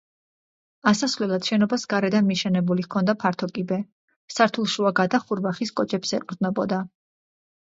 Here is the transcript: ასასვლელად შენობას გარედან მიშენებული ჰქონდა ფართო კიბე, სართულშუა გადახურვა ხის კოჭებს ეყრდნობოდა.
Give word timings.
ასასვლელად 0.91 1.49
შენობას 1.49 1.83
გარედან 1.93 2.25
მიშენებული 2.31 2.85
ჰქონდა 2.87 3.15
ფართო 3.25 3.51
კიბე, 3.59 3.79
სართულშუა 4.37 4.93
გადახურვა 5.01 5.55
ხის 5.59 5.75
კოჭებს 5.83 6.17
ეყრდნობოდა. 6.21 6.83